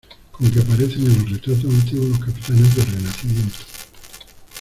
con 0.31 0.49
que 0.51 0.59
aparecen 0.59 1.01
en 1.03 1.15
los 1.15 1.29
retratos 1.29 1.63
antiguos 1.65 2.09
los 2.09 2.17
capitanes 2.21 2.75
del 2.75 2.85
Renacimiento: 2.87 3.57